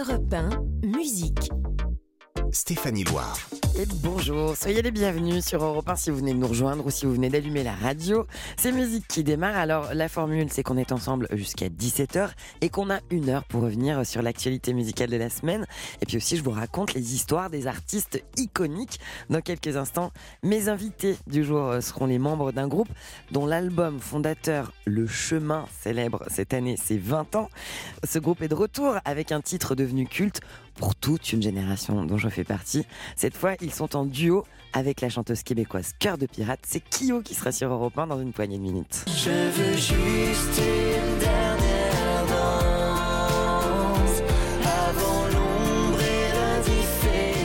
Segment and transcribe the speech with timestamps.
[0.00, 0.48] Europe 1,
[0.82, 1.50] musique.
[2.52, 3.59] Stéphanie Loire.
[3.88, 7.06] Bonjour, soyez les bienvenus sur Europe 1 si vous venez de nous rejoindre ou si
[7.06, 8.26] vous venez d'allumer la radio.
[8.58, 9.56] C'est musique qui démarre.
[9.56, 12.30] Alors la formule c'est qu'on est ensemble jusqu'à 17h
[12.60, 15.66] et qu'on a une heure pour revenir sur l'actualité musicale de la semaine.
[16.02, 19.00] Et puis aussi je vous raconte les histoires des artistes iconiques.
[19.30, 20.12] Dans quelques instants,
[20.42, 22.90] mes invités du jour seront les membres d'un groupe
[23.30, 27.48] dont l'album fondateur Le Chemin célèbre cette année ses 20 ans.
[28.04, 30.42] Ce groupe est de retour avec un titre devenu culte
[30.76, 32.84] pour toute une génération dont je fais partie.
[33.16, 36.60] Cette fois, ils sont en duo avec la chanteuse québécoise Cœur de Pirate.
[36.66, 39.04] C'est Kyo qui sera sur Europe 1 dans une poignée de minutes.
[39.06, 44.22] Je veux juste une dernière danse
[44.64, 46.30] avant l'ombre et.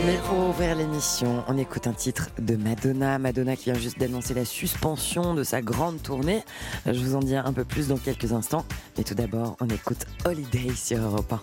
[0.06, 3.18] Mais pour ouvrir l'émission, on écoute un titre de Madonna.
[3.18, 6.44] Madonna qui vient juste d'annoncer la suspension de sa grande tournée.
[6.86, 8.66] Je vous en dis un peu plus dans quelques instants.
[8.98, 11.40] Mais tout d'abord, on écoute Holiday sur Europe 1.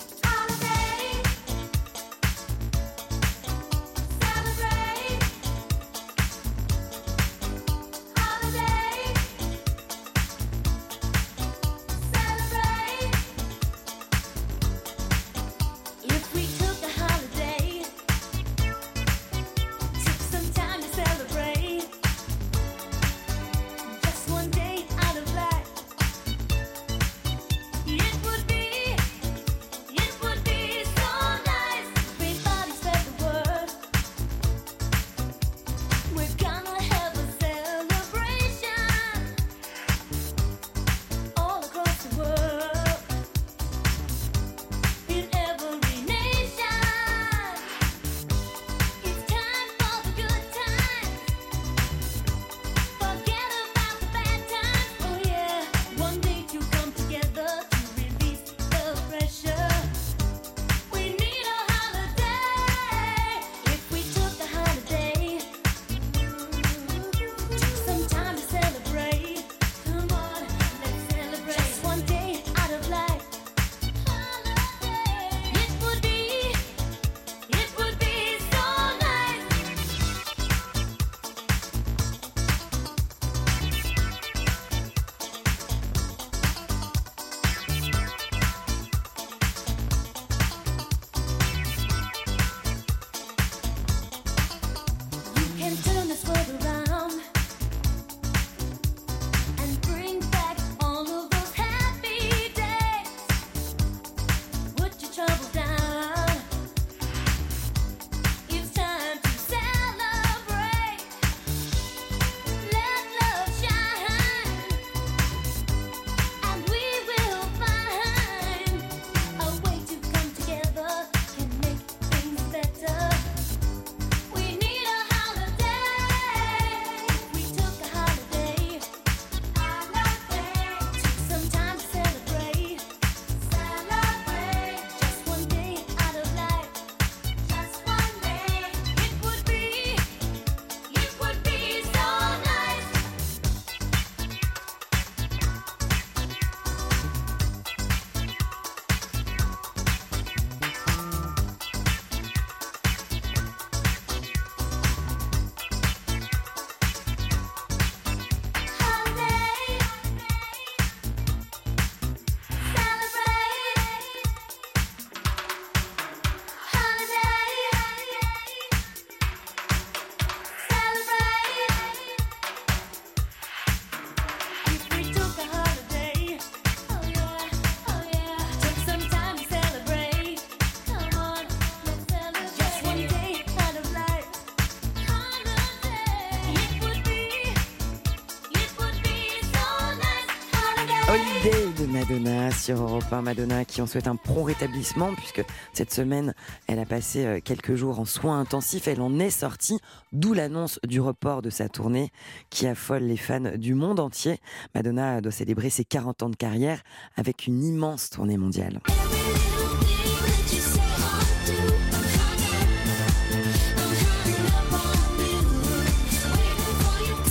[191.12, 191.62] Holiday.
[191.78, 193.22] De Madonna sur Europe 1.
[193.22, 196.34] Madonna qui en souhaite un prompt rétablissement puisque cette semaine,
[196.66, 198.88] elle a passé euh, quelques jours en soins intensifs.
[198.88, 199.78] Elle en est sortie,
[200.12, 202.12] d'où l'annonce du report de sa tournée
[202.50, 204.38] qui affole les fans du monde entier.
[204.74, 206.82] Madonna doit célébrer ses 40 ans de carrière
[207.16, 208.80] avec une immense tournée mondiale.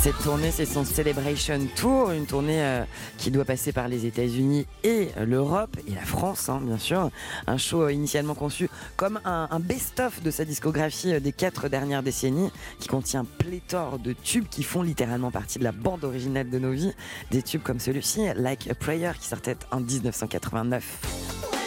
[0.01, 2.83] Cette tournée, c'est son Celebration Tour, une tournée euh,
[3.19, 7.11] qui doit passer par les États-Unis et l'Europe et la France, hein, bien sûr.
[7.45, 11.69] Un show euh, initialement conçu comme un, un best-of de sa discographie euh, des quatre
[11.69, 12.49] dernières décennies,
[12.79, 16.71] qui contient pléthore de tubes qui font littéralement partie de la bande originale de nos
[16.71, 16.93] vies.
[17.29, 21.60] Des tubes comme celui-ci, Like a Prayer, qui sortait en 1989.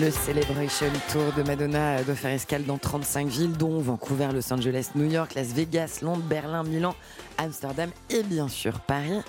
[0.00, 4.90] Le Celebration Tour de Madonna doit faire escale dans 35 villes, dont Vancouver, Los Angeles,
[4.96, 6.94] New York, Las Vegas, Londres, Berlin, Milan,
[7.38, 9.20] Amsterdam et bien sûr Paris.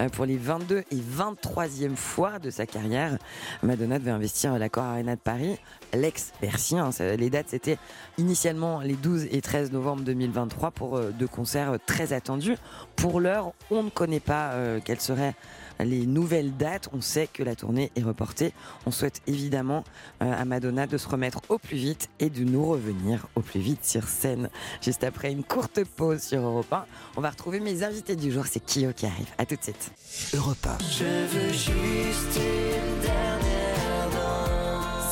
[0.00, 3.18] Euh, Pour les 22 et 23e fois de sa carrière,
[3.62, 5.58] Madonna devait investir l'Accor Arena de Paris,
[5.92, 6.78] l'ex-Bercy.
[6.78, 6.90] hein.
[7.18, 7.78] Les dates, c'était
[8.16, 12.56] initialement les 12 et 13 novembre 2023 pour euh, deux concerts euh, très attendus.
[12.96, 14.54] Pour l'heure, on ne connaît pas
[14.84, 15.34] quelles seraient
[15.80, 16.88] les nouvelles dates.
[16.92, 18.52] On sait que la tournée est reportée.
[18.86, 19.84] On souhaite évidemment
[20.22, 23.60] euh, à Madonna de se remettre au plus vite et de nous revenir au plus
[23.60, 24.50] vite sur scène.
[24.82, 26.84] Juste après une courte pause sur Europe 1,
[27.16, 28.46] on va retrouver mes invités du jour.
[28.46, 29.28] C'est Kyo qui arrive.
[29.38, 29.90] À tout de suite.
[30.34, 30.78] Europe 1.
[30.78, 33.63] Je veux juste une dernière danse.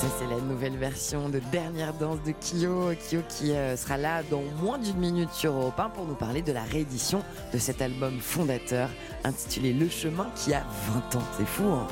[0.02, 2.90] Ça, c'est la nouvelle version de Dernière Danse de Kyo.
[3.08, 6.43] Kyo qui euh, sera là dans moins d'une minute sur Europe 1 pour nous parler
[6.43, 7.22] de la réédition
[7.54, 8.88] de cet album fondateur
[9.22, 10.64] intitulé Le Chemin qui a
[11.12, 11.25] 20 ans.
[11.38, 11.87] C'est fou, hein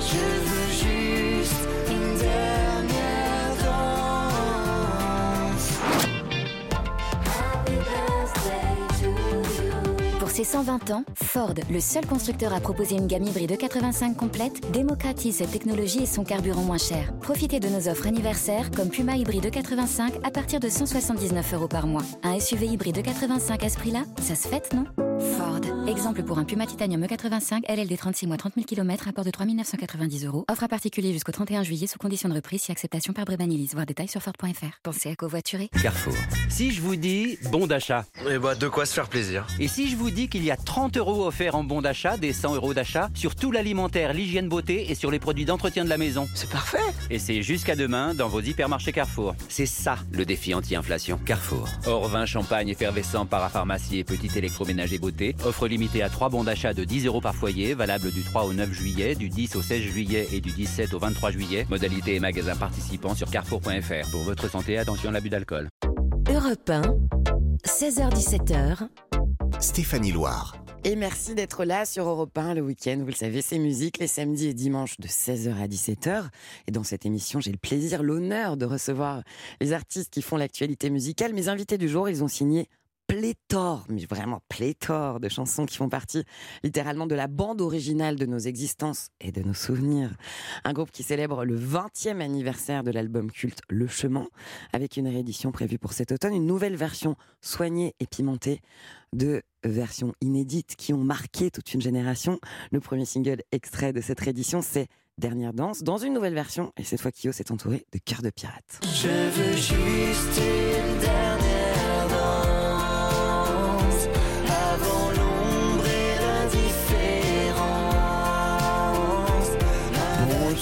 [0.00, 1.13] Je veux juste
[10.34, 15.36] ses 120 ans, Ford, le seul constructeur à proposer une gamme hybride 85 complète, démocratise
[15.36, 17.12] cette technologie et son carburant moins cher.
[17.20, 21.86] Profitez de nos offres anniversaires comme Puma hybride 85 à partir de 179 euros par
[21.86, 22.02] mois.
[22.24, 24.86] Un SUV hybride 85 à ce prix-là, ça se fête, non?
[25.38, 25.60] Ford.
[25.86, 29.46] Exemple pour un Puma Titanium E85 LLD 36 mois 30 000 km, rapport de 3
[29.46, 30.44] 990 euros.
[30.50, 33.70] Offre à particulier jusqu'au 31 juillet sous condition de reprise si acceptation par Brebanilis.
[33.74, 34.80] Voir détails sur Ford.fr.
[34.82, 35.68] Pensez à covoiturer.
[35.80, 36.14] Carrefour.
[36.48, 39.46] Si je vous dis bon d'achat, Et bah, de quoi se faire plaisir.
[39.60, 42.32] et si je vous dis qu'il y a 30 euros offerts en bon d'achat, des
[42.32, 45.98] 100 euros d'achat, sur tout l'alimentaire, l'hygiène beauté et sur les produits d'entretien de la
[45.98, 46.28] maison.
[46.34, 46.78] C'est parfait.
[47.10, 49.34] Et c'est jusqu'à demain dans vos hypermarchés Carrefour.
[49.48, 51.18] C'est ça le défi anti-inflation.
[51.24, 51.68] Carrefour.
[51.86, 55.36] Or, vin, champagne, effervescent, parapharmacie et petit électroménager beauté.
[55.44, 58.52] Offre limitée à 3 bons d'achat de 10 euros par foyer, valable du 3 au
[58.52, 61.66] 9 juillet, du 10 au 16 juillet et du 17 au 23 juillet.
[61.68, 64.10] Modalité et magasin participants sur carrefour.fr.
[64.10, 65.68] Pour votre santé, attention à l'abus d'alcool.
[66.30, 66.82] Europe 1,
[67.66, 68.88] 16h17h,
[69.64, 70.54] Stéphanie Loire.
[70.84, 72.98] Et merci d'être là sur Europe 1 le week-end.
[73.00, 76.26] Vous le savez, c'est musique les samedis et dimanches de 16h à 17h.
[76.68, 79.22] Et dans cette émission, j'ai le plaisir, l'honneur de recevoir
[79.62, 81.32] les artistes qui font l'actualité musicale.
[81.32, 82.68] Mes invités du jour, ils ont signé
[83.06, 86.24] pléthore, mais vraiment pléthore de chansons qui font partie
[86.62, 90.10] littéralement de la bande originale de nos existences et de nos souvenirs.
[90.64, 94.26] Un groupe qui célèbre le 20e anniversaire de l'album culte Le Chemin,
[94.72, 98.60] avec une réédition prévue pour cet automne, une nouvelle version soignée et pimentée
[99.12, 102.38] de versions inédites qui ont marqué toute une génération.
[102.72, 106.82] Le premier single extrait de cette réédition, c'est Dernière danse, dans une nouvelle version, et
[106.82, 108.80] cette fois Kyo s'est entouré de cœurs de pirates.
[108.82, 111.63] Je veux juste une dernière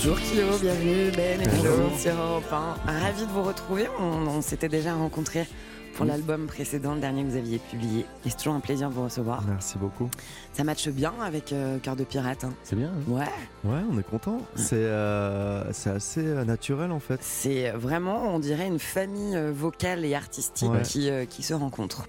[0.05, 2.91] Bonjour Kyo, bienvenue Ben et Flo sur Europe 1.
[3.01, 5.47] Ravi de vous retrouver, on, on s'était déjà rencontrés
[5.95, 8.01] pour l'album précédent, le dernier que vous aviez publié.
[8.27, 9.43] Et c'est toujours un plaisir de vous recevoir.
[9.47, 10.09] Merci beaucoup.
[10.55, 12.45] Ça matche bien avec euh, Cœur de Pirate.
[12.45, 12.53] hein.
[12.65, 12.89] C'est bien.
[12.89, 13.25] hein Ouais,
[13.71, 14.39] Ouais, on est content.
[14.57, 17.21] C'est euh, assez euh, naturel en fait.
[17.23, 20.83] c'est vraiment, on dirait, une famille euh, vocale et artistique Ouais.
[20.83, 22.07] qui, euh, qui se rencontre.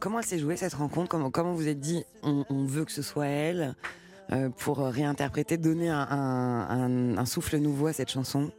[0.00, 1.08] Comment elle s'est jouée cette rencontre?
[1.08, 3.74] Comment, comment vous êtes dit, on, on veut que ce soit elle?
[4.58, 8.50] Pour réinterpréter, donner un, un- un- un souffle nouveau à cette chanson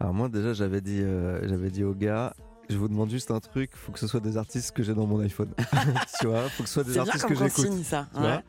[0.00, 2.34] Alors moi déjà j'avais dit euh, j'avais dit au gars,
[2.70, 5.06] je vous demande juste un truc, faut que ce soit des artistes que j'ai dans
[5.06, 5.50] mon iPhone.
[6.20, 7.84] tu vois, faut que ce soit des bien artistes comme que j'écoute.
[7.84, 8.06] ça.
[8.14, 8.26] tu ouais.
[8.26, 8.42] vois.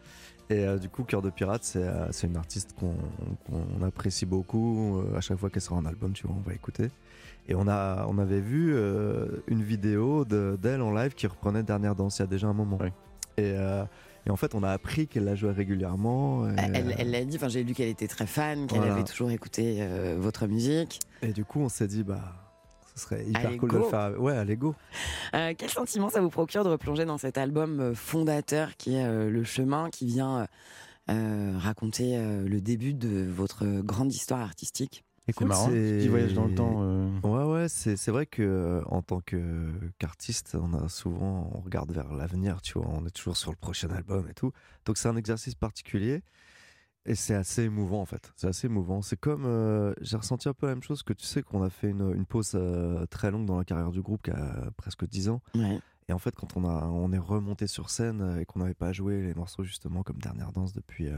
[0.49, 4.99] Et euh, du coup, Cœur de Pirate, c'est euh, c'est une artiste qu'on apprécie beaucoup.
[4.99, 6.89] Euh, à chaque fois qu'elle sort un album, tu vois, on va écouter.
[7.49, 11.63] Et on, a, on avait vu euh, une vidéo de- d'elle en live qui reprenait
[11.63, 12.77] Dernière Danse il y a déjà un moment.
[12.81, 12.89] Oui.
[13.37, 13.83] Et, euh,
[14.27, 16.47] et en fait, on a appris qu'elle la jouait régulièrement.
[16.49, 18.93] et, Elle elle l'a dit, enfin, j'ai lu qu'elle était très fan, qu'elle Voilà.
[18.95, 20.99] avait toujours écouté euh, votre musique.
[21.21, 22.21] et du coup, on s'est dit, bah,
[22.95, 23.83] ce serait hyper Allez, cool de go.
[23.85, 24.21] le faire.
[24.21, 24.75] Ouais, allez, go.
[25.33, 29.05] Euh, quel sentiment ça vous procure de replonger dans cet album euh, fondateur qui est
[29.05, 30.45] euh, Le Chemin, qui vient euh,
[31.11, 35.03] euh, raconter euh, le début de votre grande histoire artistique?
[35.29, 36.77] Écoute, marrant, c'est- qui voyage dans le temps.
[36.81, 41.91] euh, Ouais, ouais, c'est vrai que euh, en tant qu'artiste, on a souvent, on regarde
[41.91, 44.51] vers l'avenir, tu vois, on est toujours sur le prochain album et tout.
[44.85, 46.23] Donc c'est un exercice particulier
[47.05, 48.31] et c'est assez émouvant en fait.
[48.35, 49.01] C'est assez émouvant.
[49.01, 51.69] C'est comme, euh, j'ai ressenti un peu la même chose que tu sais qu'on a
[51.69, 55.07] fait une, une pause euh, très longue dans la carrière du groupe qui a presque
[55.07, 55.41] 10 ans.
[55.55, 55.79] Ouais.
[56.09, 58.93] Et en fait, quand on, a, on est remonté sur scène et qu'on n'avait pas
[58.93, 61.17] joué les morceaux justement comme Dernière Danse depuis euh,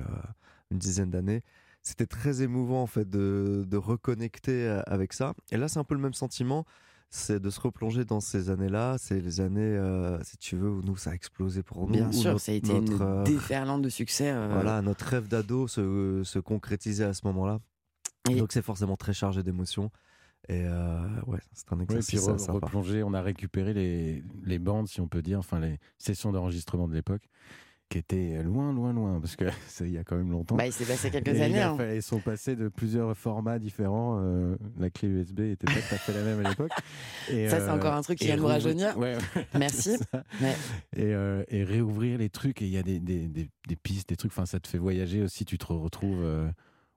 [0.71, 1.43] une dizaine d'années,
[1.89, 5.33] c'était très émouvant en fait de, de reconnecter euh, avec ça.
[5.51, 6.65] Et là, c'est un peu le même sentiment,
[7.09, 8.97] c'est de se replonger dans ces années-là.
[8.99, 11.93] C'est les années, euh, si tu veux, où nous, ça a explosé pour nous.
[11.93, 14.29] Bien sûr, notre- ça a été notre, une euh, déferlante de succès.
[14.31, 17.59] euh, voilà, notre rêve d'ado se, se concrétisait à ce moment-là.
[18.29, 19.89] Et- Donc c'est forcément très chargé d'émotions.
[20.47, 22.65] Et euh, ouais, c'est un Ouais, puis exercice re- assez sympa.
[22.67, 26.87] replonger, on a récupéré les, les bandes, si on peut dire, enfin les sessions d'enregistrement
[26.87, 27.23] de l'époque,
[27.89, 30.55] qui étaient loin, loin, loin, parce que ça, il y a quand même longtemps.
[30.55, 31.61] Bah, il s'est passé quelques Et années.
[31.61, 31.75] hein.
[31.93, 34.19] Ils sont passés de plusieurs formats différents.
[34.21, 36.71] euh, la clé USB était pas tout à fait la même à l'époque.
[37.31, 38.97] Et, Ça, c'est euh, encore un truc qui et vient nous rajeunir.
[38.97, 39.97] Ouais, ouais, Merci.
[39.97, 40.43] c'est.
[40.43, 40.55] Ouais.
[40.95, 42.61] Et, euh, et réouvrir les trucs.
[42.61, 44.31] Et il y a des, des, des, des pistes, des trucs.
[44.31, 45.43] Enfin, ça te fait voyager aussi.
[45.45, 46.47] Tu te retrouves euh,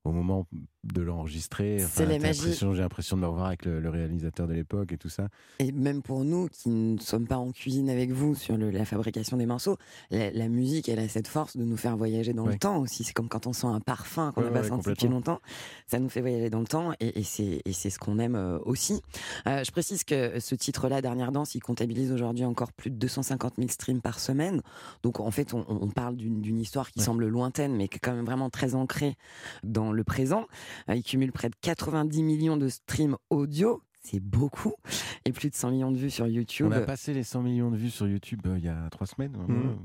[0.04, 0.46] au moment
[0.84, 1.78] de l'enregistrer.
[1.78, 2.52] C'est la magie.
[2.54, 5.28] J'ai l'impression de me revoir avec le, le réalisateur de l'époque et tout ça.
[5.60, 8.84] Et même pour nous qui ne sommes pas en cuisine avec vous sur le- la
[8.84, 9.76] fabrication des morceaux,
[10.10, 13.04] la, la musique, elle a cette force de nous faire voyager dans le temps aussi.
[13.04, 15.40] C'est comme quand on sent un parfum qu'on n'a Ouais, pas ouais, senti depuis longtemps.
[15.86, 19.00] Ça nous fait voyager dans le temps et, et c'est ce qu'on aime euh, aussi.
[19.46, 23.54] Euh, je précise que ce titre-là, Dernière Danse, il comptabilise aujourd'hui encore plus de 250
[23.56, 24.62] 000 streams par semaine.
[25.04, 28.14] Donc en fait, on, on parle d'une histoire qui semble lointaine, mais qui est quand
[28.14, 29.14] même vraiment très ancrée
[29.62, 30.46] dans le présent.
[30.88, 33.82] Euh, il cumule près de 90 millions de streams audio.
[34.04, 34.74] C'est beaucoup.
[35.24, 36.66] Et plus de 100 millions de vues sur YouTube.
[36.68, 39.06] On a passé les 100 millions de vues sur YouTube euh, il y a trois
[39.06, 39.36] semaines.
[39.48, 39.76] Mhm.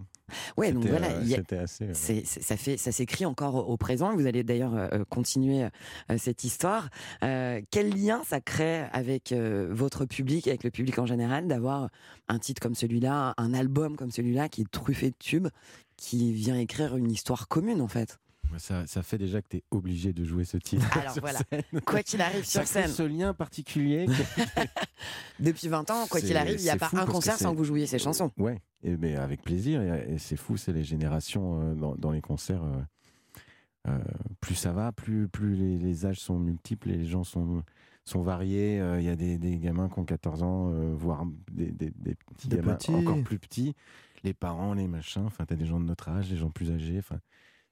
[0.58, 1.22] Ouais, donc voilà, euh,
[1.64, 1.86] assez.
[1.86, 4.14] euh, ça fait, ça s'écrit encore au, au présent.
[4.14, 5.64] Vous allez d'ailleurs euh, continuer
[6.12, 6.90] euh, cette histoire.
[7.24, 11.90] Euh, quel lien ça crée avec euh, votre public, avec le public en général, d'avoir
[12.28, 15.48] un titre comme celui-là, un album comme celui-là qui est truffé de tubes,
[15.96, 18.20] qui vient écrire une histoire commune en fait?
[18.58, 20.86] Ça, ça fait déjà que tu es obligé de jouer ce titre.
[20.98, 21.40] Alors sur voilà.
[21.50, 21.82] scène.
[21.86, 24.06] Quoi qu'il arrive sur scène, ce lien particulier.
[24.08, 24.62] que-
[25.40, 27.64] depuis 20 ans, quoi qu'il arrive, il n'y a pas un concert sans que vous
[27.66, 28.32] jouiez ces chansons.
[28.38, 29.82] Ouais, et ben avec plaisir.
[29.82, 32.64] Et, et c'est fou, c'est les générations euh, dans, dans les concerts.
[32.64, 32.82] euh,
[33.90, 34.00] euh,
[34.42, 37.64] plus ça va, plus, plus les, les âges sont multiples et les gens sont,
[38.06, 38.80] sont variés.
[38.82, 41.92] Euh, Il y a des, des gamins qui ont 14 ans, euh, voire des, des-
[41.96, 42.92] des petits Des gamins petits.
[42.94, 43.76] encore plus petits.
[44.24, 45.24] Les parents, les machins.
[45.26, 46.98] Enfin, t'as des gens de notre âge, des gens plus âgés.
[47.00, 47.20] Enfin,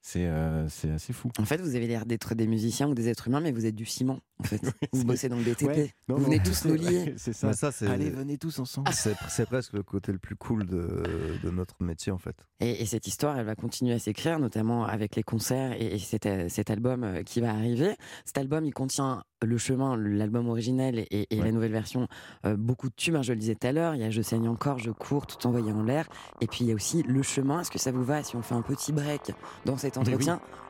[0.07, 1.31] c'est euh, assez fou.
[1.39, 3.73] En fait, vous avez l'air d'être des musiciens ou des êtres humains, mais vous êtes
[3.73, 4.19] du ciment.
[4.39, 4.61] En fait,
[4.93, 5.63] vous bossez dans le BTP.
[5.63, 7.13] Ouais, non, vous non, venez tous nous lier.
[7.17, 7.47] C'est ça.
[7.47, 8.89] Mais ça, c'est Allez, venez tous ensemble.
[8.91, 11.03] c'est- presque le côté le plus cool de,
[11.43, 12.35] de notre métier en fait.
[12.59, 15.99] Et, et cette histoire, elle va continuer à s'écrire, notamment avec les concerts et, et
[15.99, 17.95] cet, euh, cet album euh, qui va arriver.
[18.25, 21.45] Cet album, il contient le chemin, l'album originel et, et Ouais.
[21.45, 22.07] la nouvelle version,
[22.45, 23.15] euh, beaucoup de tubes.
[23.15, 23.95] hein, je le disais tout à l'heure.
[23.95, 26.07] Il y a Je saigne encore, Je cours, tout envoyé en l'air.
[26.41, 27.61] Et puis il y a aussi le chemin.
[27.61, 29.31] Est-ce que ça vous va si on fait un petit break
[29.65, 30.03] dans cet oui.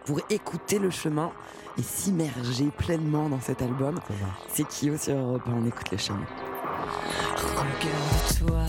[0.05, 1.31] Pour écouter le chemin
[1.77, 3.99] et s'immerger pleinement dans cet album
[4.53, 6.25] C'est Kyo sur Europe 1, On écoute le chemin.
[7.35, 8.65] Regarde-toi,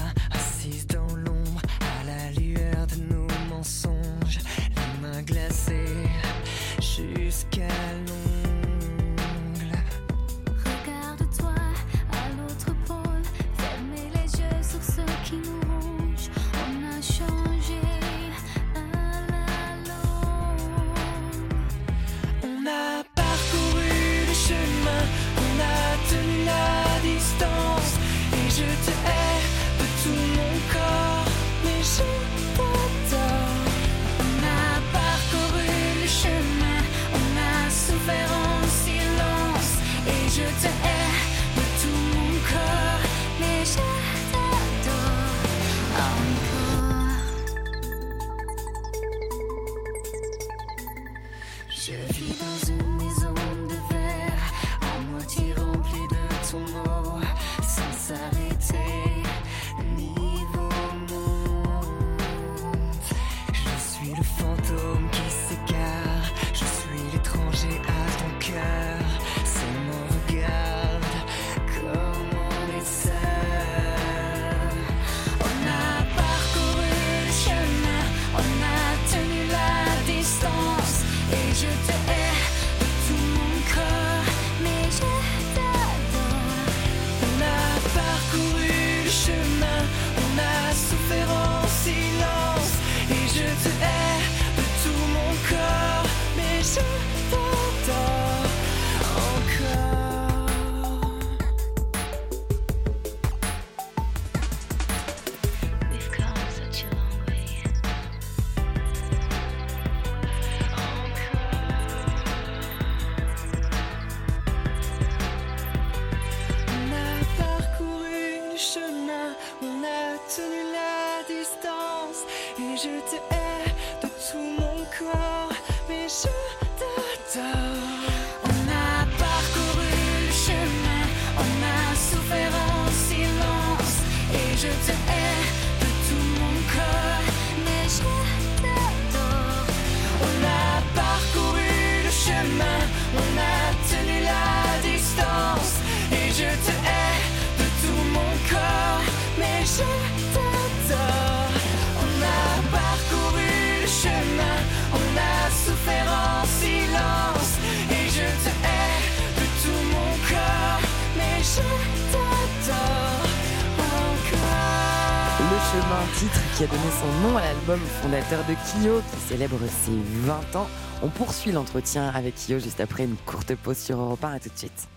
[168.06, 170.68] fondateur de Kyo, qui célèbre ses 20 ans.
[171.02, 174.34] On poursuit l'entretien avec Kyo juste après une courte pause sur Europe 1.
[174.34, 174.88] À tout de suite.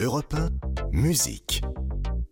[0.00, 0.48] Europe 1,
[0.92, 1.60] musique.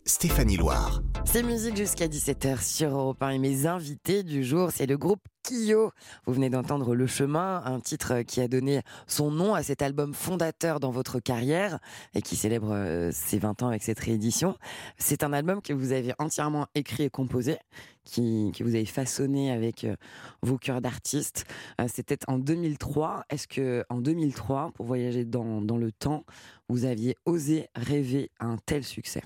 [0.06, 1.02] Stéphanie Loire.
[1.30, 5.20] C'est musique jusqu'à 17h sur Europe 1 et mes invités du jour, c'est le groupe
[5.42, 5.92] Kyo.
[6.24, 10.14] Vous venez d'entendre Le Chemin, un titre qui a donné son nom à cet album
[10.14, 11.80] fondateur dans votre carrière
[12.14, 14.56] et qui célèbre euh, ses 20 ans avec cette réédition.
[14.96, 17.58] C'est un album que vous avez entièrement écrit et composé,
[18.04, 19.96] qui, que vous avez façonné avec euh,
[20.42, 21.44] vos cœurs d'artistes.
[21.78, 23.24] Euh, C'était en 2003.
[23.28, 26.24] Est-ce que en 2003, pour voyager dans, dans le temps,
[26.70, 29.20] vous aviez osé rêver un tel succès?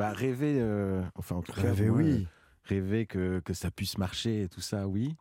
[0.00, 2.22] Bah, rêver, euh, enfin en tout cas, Rêver, moi, oui.
[2.22, 2.24] euh,
[2.64, 5.14] rêver que, que ça puisse marcher et tout ça, oui.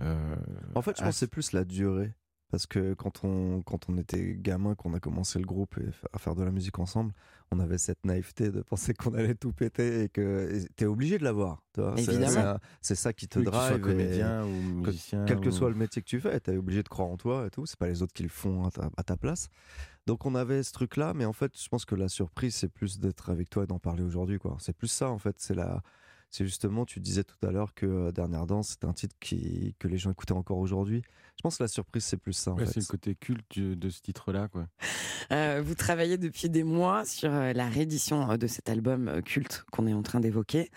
[0.00, 0.34] Euh,
[0.74, 2.12] En fait, je pense que c'est plus la durée.
[2.50, 5.84] Parce que quand on, quand on était gamin, qu'on a commencé le groupe et
[6.14, 7.12] à faire de la musique ensemble,
[7.52, 11.18] on avait cette naïveté de penser qu'on allait tout péter et que tu es obligé
[11.18, 11.62] de l'avoir.
[11.74, 11.94] tu vois.
[11.98, 12.56] C'est- Évidemment.
[12.80, 13.76] c'est ça qui te oui, que tu sois drive.
[13.76, 15.24] et comédien ou que- musicien.
[15.26, 17.18] quel que ou- soit le métier que tu fais, tu es obligé de croire en
[17.18, 17.66] toi et tout.
[17.66, 19.48] C'est pas les autres qui le font à ta, à ta place.
[20.08, 22.98] Donc on avait ce truc-là, mais en fait, je pense que la surprise, c'est plus
[22.98, 24.38] d'être avec toi et d'en parler aujourd'hui.
[24.38, 24.56] quoi.
[24.58, 25.34] C'est plus ça, en fait.
[25.38, 25.82] C'est la.
[26.30, 29.88] C'est justement, tu disais tout à l'heure que Dernière Danse, c'est un titre qui, que
[29.88, 31.02] les gens écoutaient encore aujourd'hui.
[31.36, 32.50] Je pense que la surprise, c'est plus ça.
[32.52, 32.72] En Ouais, fait.
[32.72, 34.68] c'est le côté culte de ce titre-là, quoi.
[35.30, 39.92] Euh, vous travaillez depuis des mois sur la réédition de cet album culte qu'on est
[39.92, 40.70] en train d'évoquer.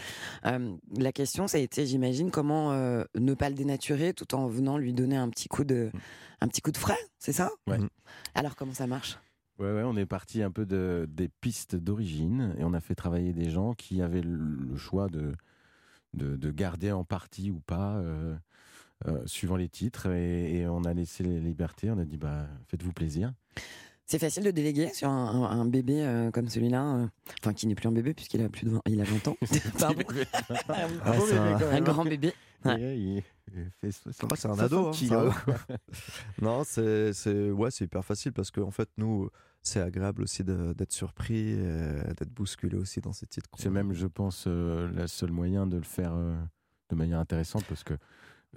[0.46, 4.48] Euh, la question, ça a été, j'imagine, comment euh, ne pas le dénaturer tout en
[4.48, 5.90] venant lui donner un petit coup de,
[6.42, 7.50] un petit coup de frais, c'est ça?
[7.66, 7.78] Ouais.
[7.78, 7.88] Mm.
[8.36, 9.18] Alors comment ça marche?
[9.62, 12.96] Ouais, ouais, on est parti un peu de, des pistes d'origine et on a fait
[12.96, 15.34] travailler des gens qui avaient le, choix de,
[16.14, 18.36] de, de garder en partie ou pas, euh,
[19.08, 20.08] euh, suivant les titres.
[20.10, 21.92] Et, et on a laissé les libertés.
[21.92, 23.34] On a dit, bah, faites-vous plaisir.
[24.08, 27.08] C'est facile de déléguer sur un, un- un bébé euh, comme celui-là, euh,
[27.42, 29.38] enfin qui n'est plus un bébé puisqu'il a plus de 20, il a 20 ans.
[29.80, 30.02] Pardon.
[30.68, 32.34] Ah, un- un grand bébé.
[32.66, 32.74] Ouais.
[32.74, 33.24] Ouais, il,
[33.56, 35.56] il fait 60 Ah, c'est un ado, hein, 60 kilos, ça quoi.
[36.42, 39.30] Non, c'est c'est ouais, c'est hyper facile parce qu'en fait nous
[39.62, 43.50] c'est agréable aussi d'être surpris, euh, d'être bousculé aussi dans ces titres.
[43.58, 46.36] C'est même, je pense, euh, le seul moyen de le faire euh,
[46.90, 47.94] de manière intéressante parce que.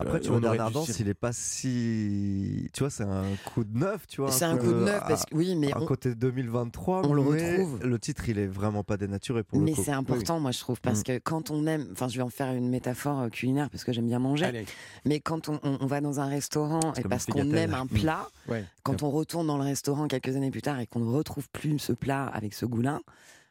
[0.01, 2.69] Après, euh, tu vois, Dernière dû Danse, s'y- il est pas si.
[2.73, 4.33] Tu vois, c'est un coup de neuf, tu vois.
[4.33, 7.23] C'est un coup de neuf parce que oui, mais à on- côté 2023, on le
[7.23, 7.85] mais retrouve.
[7.85, 10.81] Le titre, il est vraiment pas dénaturé pour le Mais c'est important, moi, je trouve,
[10.81, 11.05] parce Mm.
[11.05, 13.93] que quand on aime, enfin, je vais en faire une métaphore euh, culinaire parce que
[13.93, 14.67] j'aime bien manger, Allez,
[15.05, 18.29] mais quand on, on- on va dans un restaurant et parce qu'on aime un plat,
[18.49, 18.65] ouais.
[18.83, 21.79] quand on retourne dans le restaurant quelques années plus tard et qu'on ne retrouve plus
[21.79, 23.01] ce plat avec ce goût-là,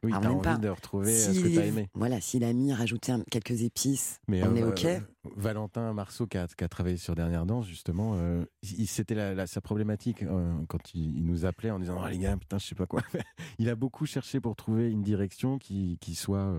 [0.04, 0.58] Oui, Ah, t'as envie pas.
[0.58, 1.90] de retrouver euh, ce s'il que t'as est- aimé.
[1.94, 4.86] voilà, s'il a mis, rajouté un- quelques épices, Mais on est euh, OK.
[4.86, 5.00] euh,
[5.38, 8.44] Valentin Marceau, qui a, qui a travaillé sur Dernière Danse, justement, euh,
[8.86, 10.26] c'était la- la- sa problématique
[10.68, 13.02] quand il, il nous appelait en disant oh, les gars, putain, je sais pas quoi.
[13.60, 16.54] Il a beaucoup cherché pour trouver une direction qui, qui soit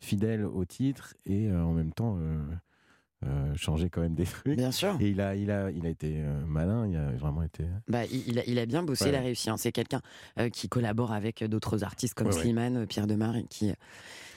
[0.00, 2.18] fidèle au titre et en même temps
[3.24, 4.56] euh, euh, changer quand même des trucs.
[4.56, 4.96] bien sûr.
[5.00, 7.64] Et il a, il a, il a été euh, malin, il a vraiment été.
[7.88, 9.10] Bah, il, il a, il a bien bossé, Ouais.
[9.10, 9.50] il a réussi.
[9.50, 9.56] hein.
[9.56, 10.00] C'est quelqu'un
[10.38, 12.32] euh, qui collabore avec d'autres artistes comme Ouais.
[12.32, 13.72] Slimane, euh, Pierre Demar, qui,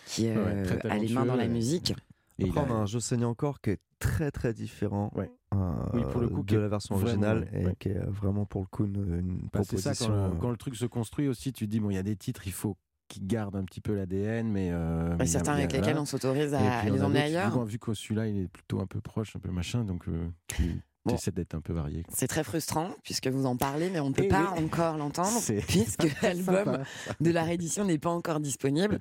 [0.06, 1.94] qui euh, a les mains dans la musique.
[2.38, 5.10] Et Après, il a- on a un Je saigne encore qui est très très différent
[5.16, 5.32] Ouais.
[5.54, 5.58] euh,
[5.94, 7.76] Oui, pour le coup, de la version vraiment, originale ouais, et ouais.
[7.80, 10.08] qui est vraiment pour le coup une, une Bah, ça, proposition.
[10.08, 11.98] quand le, euh, quand le truc se construit aussi, tu te dis, bon, il y
[12.00, 12.76] a des titres, il faut
[13.08, 14.70] qu'ils gardent un petit peu l'ADN, mais.
[14.72, 17.52] euh, mais certains a- avec lesquels on s'autorise à les emmener ailleurs.
[17.52, 20.28] bon, vu que celui-là, il est plutôt un peu proche, un peu machin, donc euh,
[20.48, 21.16] tu Bon.
[21.36, 22.04] d'être un peu varié.
[22.10, 24.64] C'est très frustrant puisque vous en parlez, mais on ne peut Eh pas oui.
[24.64, 26.80] encore l'entendre puisque l'album
[27.20, 28.98] de la réédition n'est pas encore disponible.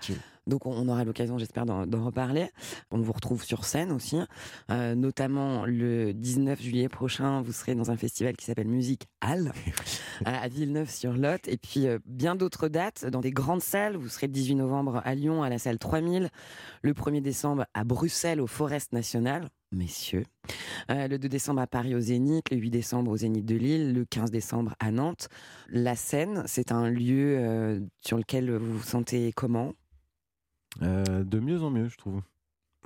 [0.46, 2.50] Donc on- aura l'occasion, j'espère, d'en reparler.
[2.90, 4.18] On vous retrouve sur scène aussi,
[4.70, 7.40] Euh, notamment le 19 juillet prochain.
[7.40, 9.52] Vous serez dans un festival qui s'appelle Musique Hall
[10.26, 13.96] à à Villeneuve-sur-Lot, et puis euh, bien d'autres dates dans des grandes salles.
[13.96, 16.28] Vous serez le 18 novembre à Lyon à la salle 3000,
[16.82, 19.48] le 1er décembre à Bruxelles au Forest National.
[19.74, 20.24] Messieurs.
[20.90, 23.92] Euh, le 2 décembre à Paris au Zénith, le 8 décembre au Zénith de Lille,
[23.92, 25.28] le 15 décembre à Nantes.
[25.68, 29.72] La scène, c'est un lieu euh, sur lequel vous vous sentez comment?
[30.82, 32.20] Euh, de mieux en mieux, je trouve.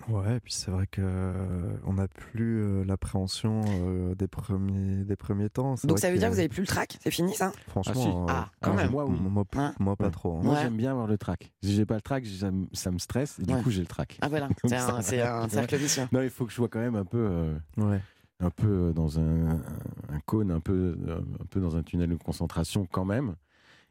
[0.08, 5.04] Ouais, et puis c'est vrai que euh, on n'a plus euh, l'appréhension euh, des premiers
[5.04, 5.74] des premiers temps.
[5.84, 7.52] Donc ça veut que, dire que vous avez plus le track C'est fini ça?
[7.66, 8.90] Franchement Ah, Ah, quand même.
[8.90, 9.18] Moi, oui.
[9.20, 10.38] moi, Hein moi pas trop.
[10.38, 10.42] hein.
[10.42, 10.61] Moi, Ouais.
[10.62, 11.52] j'aime bien avoir le track.
[11.62, 12.50] Si j'ai pas le track, ça,
[12.90, 13.62] me- stresse, et du Ouais.
[13.62, 14.18] coup, j'ai le track.
[14.22, 16.04] Ah voilà, c'est un, cercle vicieux.
[16.12, 18.00] Non, il faut que je sois quand même un peu, euh, Ouais.
[18.40, 20.96] un peu dans un, un cône, un peu,
[21.40, 23.34] un peu dans un tunnel de concentration quand même.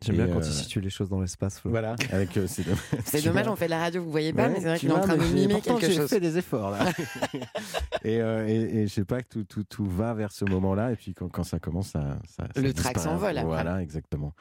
[0.06, 1.60] J'aime bien quand euh, tu situes les choses dans l'espace.
[1.60, 1.72] Flo.
[1.72, 2.80] Voilà, avec euh, c'est dommage.
[3.06, 4.82] C'est dommage, on fait de la radio, vous voyez pas, Ouais, mais c'est vrai tu
[4.82, 6.10] qu'il est en vois, train de mais j'ai- mimer pourtant, quelque j'ai chose.
[6.10, 6.80] fait des efforts là.
[8.04, 10.92] et, euh, et, et je sais pas que tout, tout, tout va vers ce moment-là.
[10.92, 12.20] Et puis quand, quand ça commence, ça.
[12.28, 13.00] ça ça Le track disparaît.
[13.16, 13.44] s'envole après.
[13.50, 14.34] Voilà, exactement.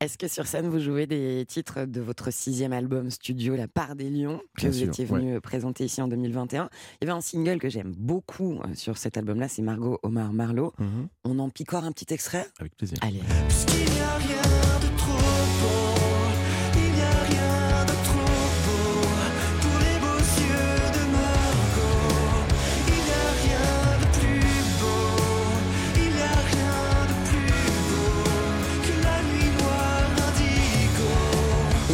[0.00, 3.96] Est-ce que sur scène, vous jouez des titres de votre sixième album studio, La part
[3.96, 6.68] des lions, que Bien vous sûr, étiez venu présenter ici en 2021
[7.00, 10.32] Il y avait un single que j'aime beaucoup euh, sur cet album-là, c'est Margot Omar
[10.32, 10.72] Marlowe.
[10.78, 11.08] Mhm.
[11.24, 12.46] On en picore un petit extrait?
[12.60, 12.96] Avec plaisir.
[13.02, 13.20] Allez.
[13.48, 14.69] Puisqu'il n'y a rien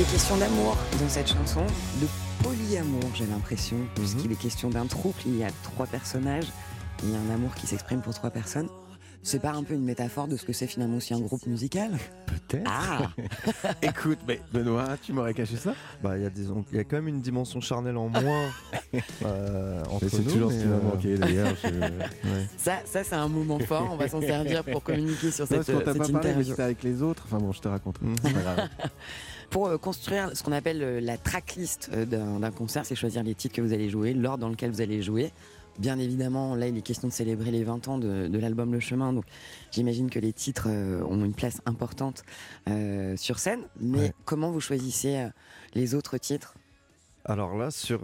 [0.08, 1.62] est question d'amour dans cette chanson,
[2.00, 2.06] de
[2.42, 3.86] polyamour, j'ai l'impression, Mhm.
[3.94, 6.46] puisqu'il est question d'un trouble, il y a trois personnages,
[7.02, 8.68] il y a un amour qui s'exprime pour trois personnes.
[9.26, 11.90] C'est pas un peu une métaphore de ce que c'est finalement aussi un groupe musical
[12.26, 12.70] Peut-être.
[12.70, 13.10] Ah
[13.82, 15.74] Écoute, mais Benoît, tu m'aurais caché ça?
[16.00, 18.48] Bah, il y a disons, il y a quand même une dimension charnelle en moins
[19.24, 21.56] euh, entre C'est nous, toujours ce qui m'a euh, manqué d'ailleurs.
[21.60, 22.46] je- ouais.
[22.56, 25.66] Ça, ça c'est un moment fort, on va s'en servir pour communiquer sur Non, cette,
[25.66, 26.50] t'a cette pas parlé, mais interview.
[26.50, 27.24] c'était avec les autres.
[27.26, 27.68] Enfin bon, je te.
[28.22, 28.68] C'est pas grave.
[29.50, 33.24] Pour euh, construire ce qu'on appelle euh, la tracklist euh, d'un d'un concert, c'est choisir
[33.24, 35.32] les titres que vous allez jouer, l'ordre dans lequel vous allez jouer.
[35.78, 38.80] Bien évidemment, là, il est question de célébrer les 20 ans de, de l'album Le
[38.80, 39.24] Chemin, donc
[39.72, 42.22] j'imagine que les titres euh, ont une place importante
[42.68, 43.60] euh, sur scène.
[43.80, 44.12] Mais Ouais.
[44.24, 45.28] comment vous choisissez euh,
[45.74, 46.54] les autres titres?
[47.26, 48.02] Alors là, sur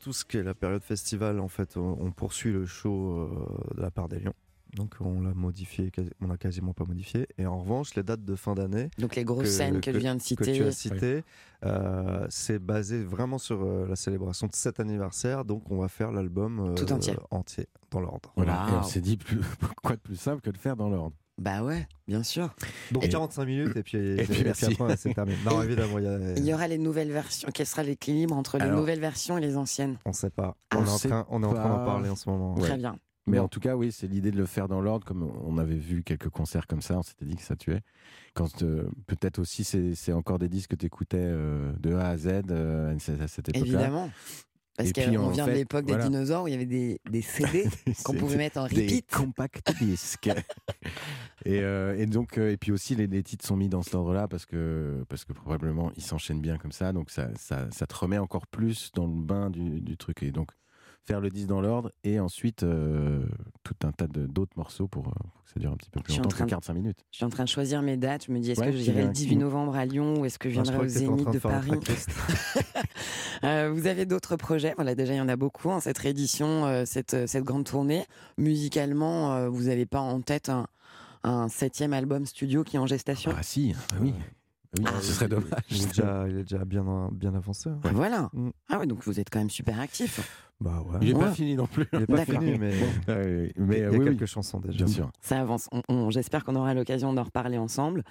[0.00, 3.30] tout ce qui est la période festival, en fait, on, on poursuit le show
[3.76, 4.34] de la part des Lions.
[4.74, 7.26] Donc on l'a modifié, on l'a quasiment pas modifié.
[7.38, 9.98] Et en revanche, les dates de fin d'année Donc les grosses Que- scènes que, je
[9.98, 10.52] viens de que citer.
[10.52, 11.24] tu as citées,
[11.64, 15.44] euh, c'est basé vraiment sur euh, la célébration de cet anniversaire.
[15.44, 17.14] Donc on va faire l'album euh, Tout entier.
[17.30, 18.32] entier dans l'ordre.
[18.36, 18.66] Voilà.
[18.70, 19.40] Et on s'est dit plus,
[19.82, 21.14] quoi de plus simple que de faire dans l'ordre.
[21.36, 22.54] Bah ouais, bien sûr.
[22.92, 24.66] Donc Et- 45 minutes et puis, puis merci.
[24.66, 25.36] après, c'est terminé.
[25.44, 27.48] Non, Et- évidemment, il y a, Il y aura les nouvelles versions.
[27.52, 29.98] Quel sera l'équilibre entre les Alors- nouvelles versions et les anciennes?
[30.04, 30.56] on sait pas.
[30.72, 32.54] On, on est en train, on est en train d'en parler en ce moment.
[32.54, 32.96] Très bien.
[33.26, 33.44] Mais Bon.
[33.44, 36.02] en tout cas, oui, c'est l'idée de le faire dans l'ordre, comme on avait vu
[36.02, 37.80] quelques concerts comme ça, on s'était dit que ça tuait.
[38.34, 42.42] Quand euh, peut-être aussi c'est encore des disques que tu écoutais de A à Z
[42.50, 43.60] euh, à cette- époque-là.
[43.60, 44.10] Évidemment.
[44.76, 46.08] Parce qu'on en vient de fait, l'époque des voilà.
[46.08, 47.64] dinosaures où il y avait des, des CD
[48.04, 49.08] qu'on pouvait mettre en des repeat.
[49.08, 50.28] compact disques.
[51.44, 53.94] et, euh, et donc, euh, et puis aussi, les, les titres sont mis dans cet
[53.94, 56.92] ordre-là parce que, parce que probablement ils s'enchaînent bien comme ça.
[56.92, 60.24] Donc, ça, ça, ça te remet encore plus dans le bain du, du truc.
[60.24, 60.50] Et donc,
[61.06, 63.22] faire le disque dans l'ordre et ensuite euh,
[63.62, 66.00] tout un tas de- d'autres morceaux pour, euh, pour que ça dure un petit peu
[66.00, 66.98] Je plus suis en longtemps train que de- 45 minutes.
[67.10, 68.24] Je suis en train de choisir mes dates.
[68.26, 70.38] Je me dis, est-ce Ouais, que je le 18 qui novembre à Lyon ou est-ce
[70.38, 71.70] que je Ah, je viendrai au Zénith de Paris.
[73.44, 74.72] Euh, Vous avez d'autres projets?
[74.76, 78.06] Voilà, déjà, il y en a beaucoup en cette réédition, euh, cette, cette grande tournée.
[78.38, 80.66] Musicalement, euh, vous n'avez pas en tête un,
[81.24, 83.32] un septième album studio qui est en gestation?
[83.36, 84.12] Ah si, bah oui.
[84.12, 84.18] Bah
[84.78, 85.50] oui, Ah, ce serait dommage.
[85.70, 87.68] Il est déjà, il est déjà bien, bien avancé.
[87.68, 87.78] hein.
[87.84, 88.30] Ah, Voilà.
[88.32, 88.50] Mm.
[88.70, 90.20] Ah ouais, donc vous êtes quand même super actif.
[90.60, 90.98] Bah ouais.
[91.02, 91.20] Il n'est Ouais.
[91.24, 91.84] pas fini non plus.
[91.92, 92.72] Il est pas fini, mais
[93.08, 94.76] Euh, il mais y a oui, quelques chansons déjà.
[94.76, 95.10] bien sûr.
[95.20, 95.68] Ça avance.
[95.72, 98.04] On- on- J'espère qu'on aura l'occasion d'en reparler ensemble.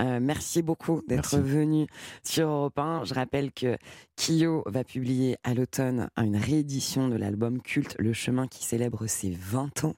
[0.00, 1.86] Euh, merci beaucoup d'être venu
[2.22, 3.04] sur Europe 1.
[3.04, 3.76] Je rappelle que
[4.16, 9.30] Kyo va publier à l'automne une réédition de l'album culte Le Chemin qui célèbre ses
[9.30, 9.94] 20 ans.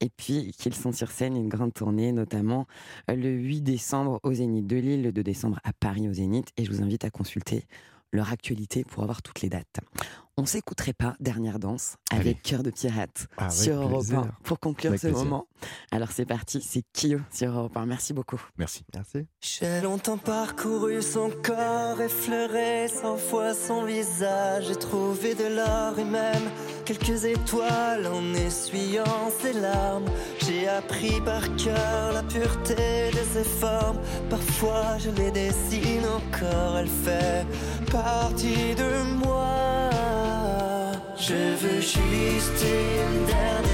[0.00, 2.66] Et puis qu'ils sont sur scène une grande tournée, notamment
[3.10, 6.48] euh, le 8 décembre au Zénith de Lille, le 2 décembre à Paris au Zénith.
[6.56, 7.66] Et je vous invite à consulter
[8.12, 9.80] leur actualité pour avoir toutes les dates.
[10.36, 12.20] On s'écouterait pas Dernière danse Allez.
[12.22, 14.32] avec Cœur de pirate Avec sur Europe 1 plaisir.
[14.42, 15.24] pour conclure Avec ce plaisir.
[15.24, 15.46] moment.
[15.92, 17.86] Alors c'est parti, c'est Kyo sur Europe 1.
[17.86, 18.40] Merci beaucoup.
[18.58, 18.82] Merci.
[18.92, 19.28] Merci.
[19.40, 24.64] J'ai longtemps parcouru son corps, effleuré cent fois son visage.
[24.66, 26.50] J'ai trouvé de l'or et même
[26.84, 30.06] quelques étoiles en essuyant ses larmes.
[30.44, 34.00] J'ai appris par cœur la pureté de ses formes.
[34.28, 37.46] Parfois je les dessine encore, elle fait
[37.92, 39.90] partie de moi.
[41.26, 43.73] Je veux juste une dernière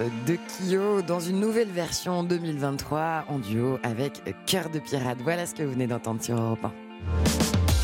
[0.00, 5.18] De Kyo dans une nouvelle version 2023 en duo avec Cœur de Pirate.
[5.22, 6.72] Voilà ce que vous venez d'entendre sur Europe 1.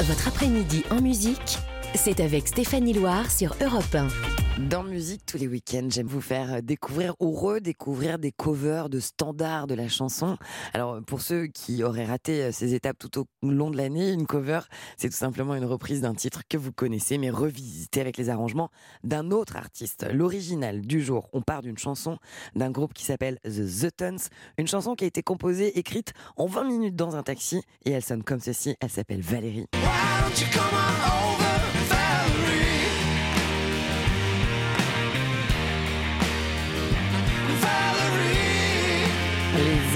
[0.05, 1.59] Votre après-midi en musique,
[1.95, 4.46] c'est avec Stéphanie Loire sur Europe 1.
[4.59, 9.67] Dans musique, tous les week-ends, j'aime vous faire découvrir ou redécouvrir des covers de standards
[9.67, 10.39] de la chanson.
[10.73, 14.61] Alors, pour ceux qui auraient raté ces étapes tout au long de l'année, une cover,
[14.97, 18.71] c'est tout simplement une reprise d'un titre que vous connaissez, mais revisité avec les arrangements
[19.05, 20.07] d'un autre artiste.
[20.11, 22.17] L'original du jour, on part d'une chanson
[22.55, 24.17] d'un groupe qui s'appelle The Zuttons,
[24.57, 28.03] une chanson qui a été composée, écrite en 20 minutes dans un taxi, et elle
[28.03, 29.67] sonne comme ceci, elle s'appelle Valérie.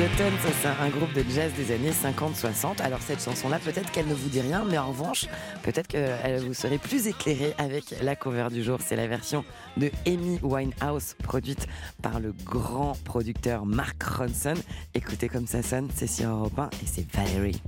[0.01, 2.81] Zuttons, ça, c'est un groupe de jazz des années 50-60.
[2.81, 5.27] Alors cette chanson-là, peut-être qu'elle ne vous dit rien, mais en revanche,
[5.63, 8.79] peut-être que vous serez plus éclairé avec la cover du jour.
[8.83, 9.45] C'est la version
[9.77, 11.67] de Amy Winehouse, produite
[12.01, 14.55] par le grand producteur Mark Ronson.
[14.95, 17.61] Écoutez comme ça sonne, c'est sur Europe 1 et c'est Valerie.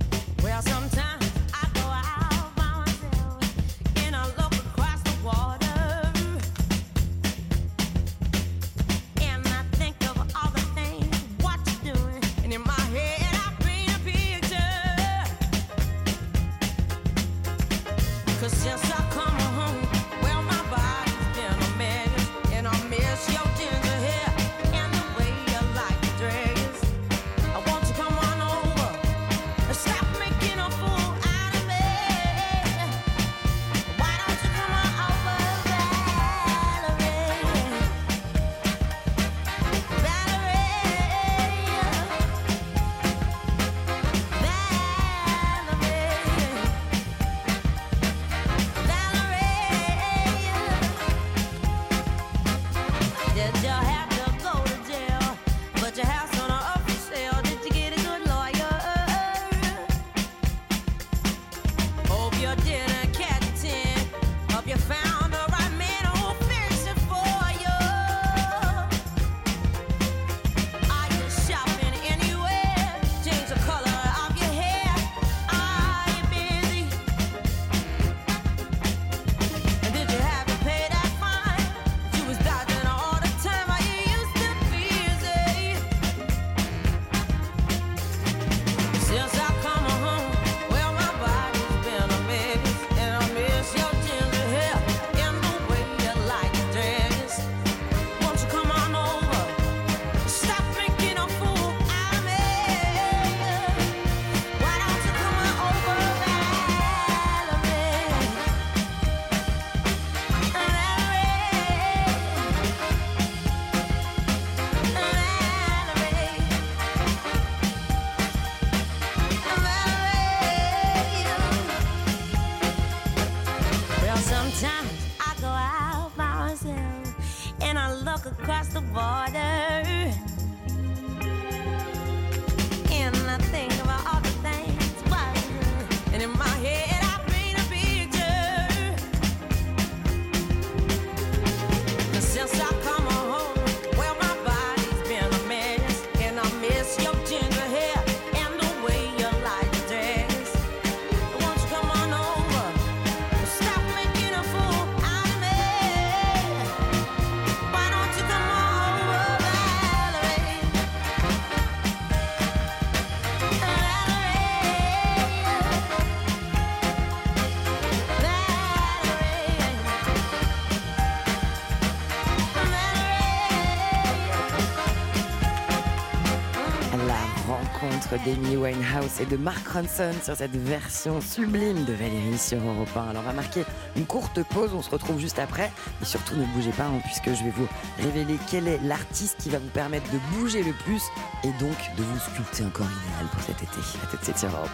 [178.25, 183.09] d'Amy Winehouse et de Mark Ronson sur cette version sublime de Valérie sur Europe 1.
[183.09, 183.63] Alors, on va marquer
[183.95, 185.71] une courte pause, on se retrouve juste après.
[186.01, 187.67] Et surtout, ne bougez pas, hein, puisque je vais vous
[187.99, 191.03] révéler quel est l'artiste qui va vous permettre de bouger le plus
[191.43, 193.79] et donc de vous sculpter un corps idéal pour cet été.
[194.03, 194.69] À tout de sur Europe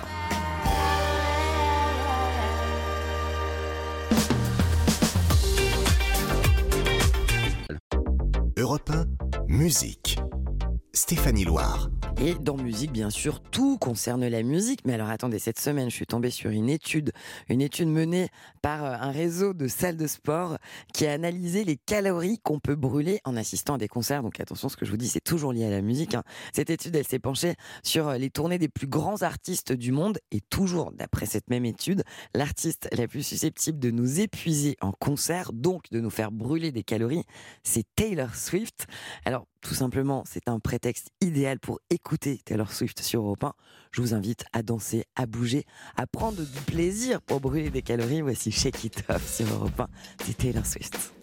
[8.57, 8.61] 1.
[8.61, 9.05] Europe 1,
[9.47, 10.19] musique.
[10.93, 11.89] Stéphanie Loire.
[12.21, 14.81] Et dans musique, bien sûr, tout concerne la musique.
[14.83, 17.13] Mais alors attendez, cette semaine, je suis tombée sur une étude,
[17.47, 18.27] une étude menée
[18.61, 20.57] par euh, un réseau de salles de sport
[20.93, 24.21] qui a analysé les calories qu'on peut brûler en assistant à des concerts.
[24.21, 26.13] Donc attention, ce que je vous dis, c'est toujours lié à la musique.
[26.13, 26.23] hein.
[26.51, 27.53] Cette étude, elle s'est penchée
[27.83, 30.19] sur euh, les tournées des plus grands artistes du monde.
[30.31, 32.03] Et toujours, d'après cette même étude,
[32.35, 36.83] l'artiste la plus susceptible de nous épuiser en concert, donc de nous faire brûler des
[36.83, 37.23] calories,
[37.63, 38.87] c'est Taylor Swift.
[39.23, 43.53] Alors, tout simplement, c'est un prétexte idéal pour écouter Taylor Swift sur Europe 1.
[43.91, 48.21] Je vous invite à danser, à bouger, à prendre du plaisir pour brûler des calories.
[48.21, 49.87] Voici Shake It Off sur Europe 1.
[50.25, 51.13] C'est Taylor Swift.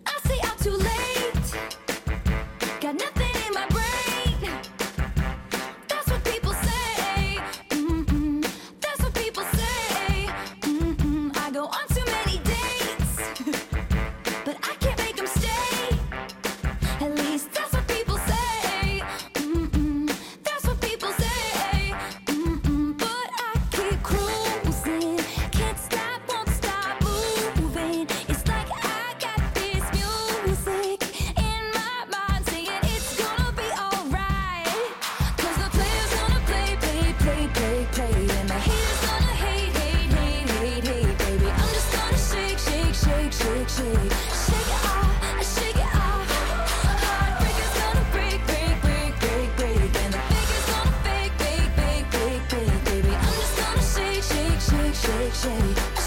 [55.06, 56.05] Shake, shake,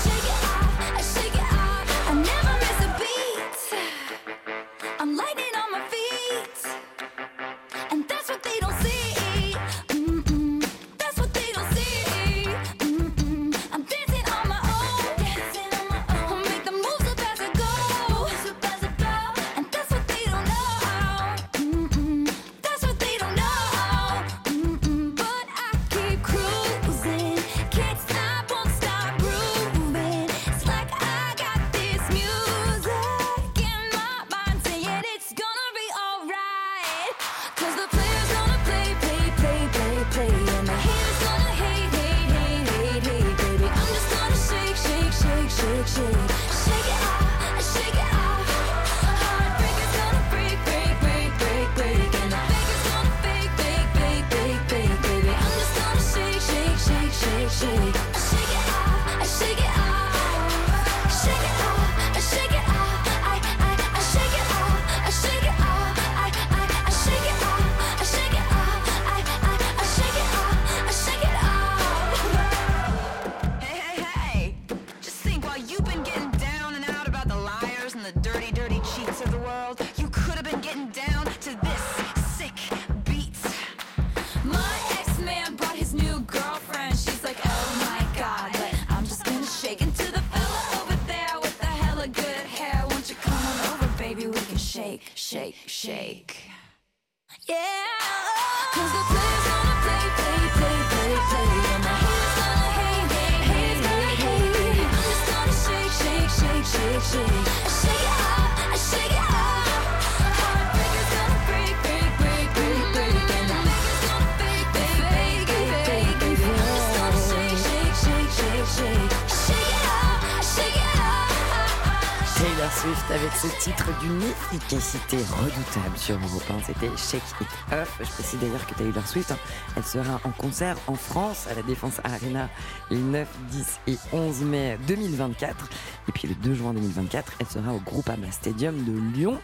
[124.80, 128.00] efficacité redoutable sur Europe 1, c'était Shake It Off.
[128.00, 129.38] Je précise d'ailleurs que Taylor Swift, hein,
[129.75, 132.50] elle sera en concert en France à la Défense Arena
[132.90, 135.67] les 9, 10 et 11 mai 2024.
[136.08, 139.38] Et puis le 2 juin 2024, elle sera au Groupama Stadium de Lyon.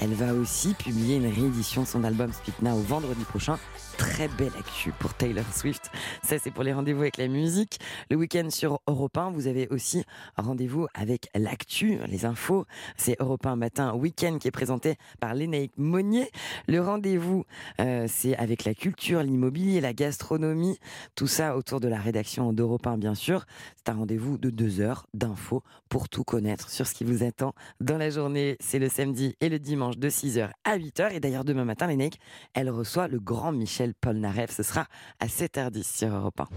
[0.00, 3.58] Elle va aussi publier une réédition de son album Speak Now vendredi prochain.
[3.98, 5.90] Très belle actu pour Taylor Swift.
[6.22, 7.78] Ça, c'est pour les rendez-vous avec la musique.
[8.10, 10.04] Le week-end sur Europe 1, vous avez aussi
[10.36, 12.66] rendez-vous avec l'actu, les infos.
[12.96, 16.30] C'est Europe 1 matin, week-end qui est présenté par Lénaïque Monnier.
[16.66, 17.44] Le rendez-vous,
[17.80, 20.78] euh, c'est avec la culture, l'immobilier, la gastronomie,
[21.14, 23.46] tout ça autour de la rédaction d'Europe 1, bien sûr.
[23.76, 25.62] C'est un rendez-vous de deux heures d'infos
[25.94, 28.56] pour tout connaître sur ce qui vous attend dans la journée.
[28.58, 31.12] C'est le samedi et le dimanche de 6h à 8h.
[31.12, 32.18] Et d'ailleurs, demain matin, Lénaïque,
[32.52, 34.50] elle reçoit le grand Michel Polnareff.
[34.50, 34.86] Ce sera
[35.20, 36.48] à 7h10 sur Europe 1.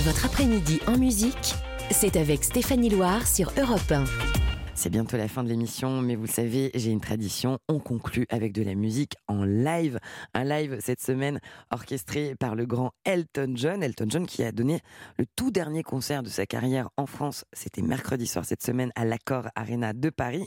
[0.00, 1.54] Votre après-midi en musique,
[1.90, 4.55] c'est avec Stéphanie Loire sur Europe 1.
[4.78, 7.58] C'est bientôt la fin de l'émission, mais vous le savez, j'ai une tradition.
[7.66, 9.98] On conclut avec de la musique en live.
[10.34, 13.82] Un live cette semaine orchestré par le grand Elton John.
[13.82, 14.80] Elton John qui a donné
[15.18, 17.46] le tout dernier concert de sa carrière en France.
[17.54, 20.46] C'était mercredi soir cette semaine à l'Accor Arena de Paris.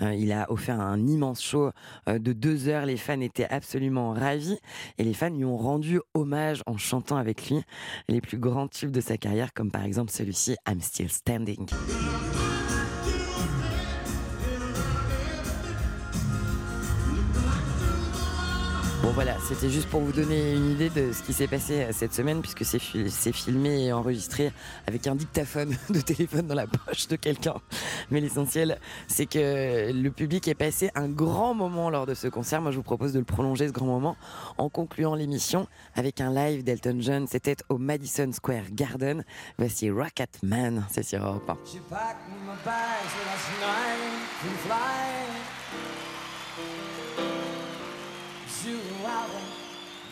[0.00, 1.70] Euh, il a offert un immense show
[2.08, 2.86] euh, de deux heures.
[2.86, 4.58] Les fans étaient absolument ravis
[4.96, 7.60] et les fans lui ont rendu hommage en chantant avec lui
[8.08, 11.66] les plus grands tubes de sa carrière, comme par exemple celui-ci, I'm Still Standing.
[19.06, 21.90] Bon voilà, c'était juste pour vous donner une idée de ce qui s'est passé euh,
[21.92, 24.50] cette semaine, puisque c'est fi- c'est filmé et enregistré
[24.88, 27.54] avec un dictaphone de téléphone dans la poche de quelqu'un.
[28.10, 32.60] Mais l'essentiel, c'est que le public est passé un grand moment lors de ce concert.
[32.60, 34.16] Moi, je vous propose de le prolonger, ce grand moment,
[34.58, 37.26] en concluant l'émission avec un live d'Elton John.
[37.28, 39.24] C'était au Madison Square Garden.
[39.56, 41.56] Voici Rocket Man, c'est sur Europe 1.
[48.48, 48.72] She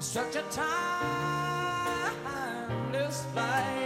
[0.00, 0.64] Such a timeless
[3.32, 3.77] flight.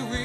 [0.00, 0.21] We.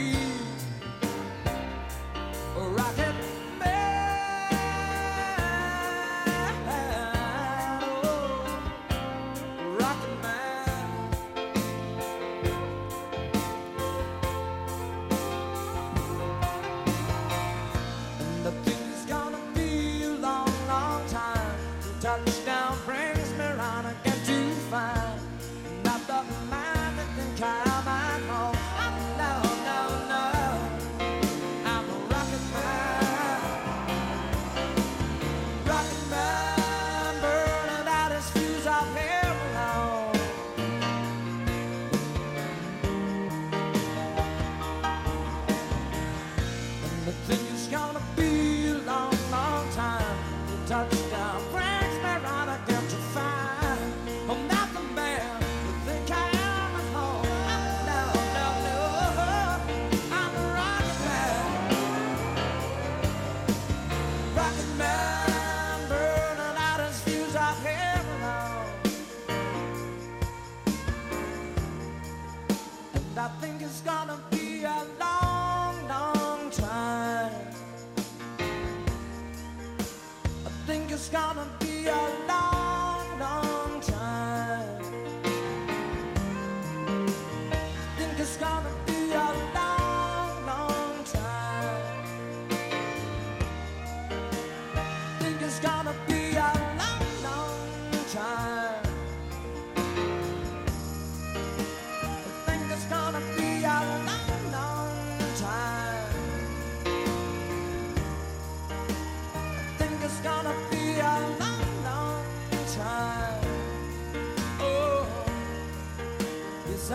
[80.98, 82.57] It's gonna be a long,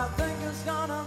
[0.03, 1.02] I think it's gonna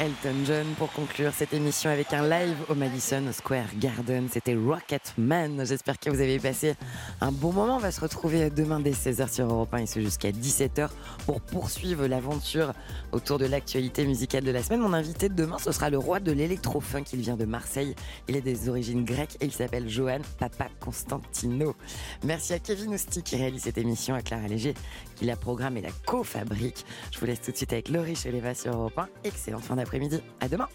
[0.00, 4.28] Elton John pour conclure cette émission avec un live au Madison Square Garden.
[4.32, 5.62] C'était Rocket Man.
[5.66, 6.74] J'espère que vous avez passé
[7.20, 7.76] un bon moment.
[7.76, 10.88] On va se retrouver demain dès 16h sur Europe 1 et ce jusqu'à 17h
[11.26, 12.72] pour poursuivre l'aventure
[13.12, 14.80] autour de l'actualité musicale de la semaine.
[14.80, 17.04] Mon invité de demain, ce sera le roi de l'électro-funk.
[17.12, 17.94] Il vient de Marseille.
[18.26, 21.76] Il est des origines grecques et il s'appelle Johan Papa Constantino.
[22.24, 24.72] Merci à Kevin Ousti qui réalise cette émission, à Clara Léger
[25.16, 26.86] qui la programme et la co-fabrique.
[27.12, 29.08] Je vous laisse tout de suite avec Laurie Cheleva sur Europe 1.
[29.24, 30.22] Excellente fin d'après-midi.
[30.40, 30.68] À demain.